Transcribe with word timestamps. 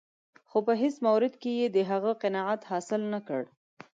خو 0.49 0.57
په 0.67 0.73
هېڅ 0.81 0.95
مورد 1.05 1.33
کې 1.41 1.51
یې 1.59 1.67
د 1.75 1.77
هغه 1.89 2.11
قناعت 2.21 2.61
حاصل 2.71 3.01
نه 3.13 3.19
کړ. 3.27 3.41